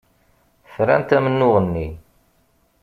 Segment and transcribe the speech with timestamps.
[0.73, 1.87] Frant amennuɣ-nni.